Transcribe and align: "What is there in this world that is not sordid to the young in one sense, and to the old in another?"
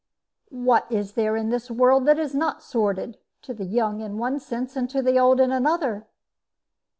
"What 0.49 0.91
is 0.91 1.13
there 1.13 1.35
in 1.35 1.49
this 1.49 1.69
world 1.69 2.07
that 2.07 2.17
is 2.17 2.33
not 2.33 2.63
sordid 2.63 3.19
to 3.43 3.53
the 3.53 3.65
young 3.65 3.99
in 4.01 4.17
one 4.17 4.39
sense, 4.39 4.75
and 4.75 4.89
to 4.89 4.99
the 5.03 5.19
old 5.19 5.39
in 5.39 5.51
another?" 5.51 6.07